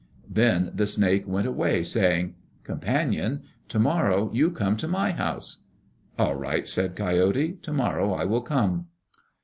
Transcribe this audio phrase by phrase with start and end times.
[0.31, 5.65] Then the snake went away, saying, "Companion, to morrow you come to my house."
[6.17, 7.59] "All right," said Coyote.
[7.61, 8.87] "To morrow I will come."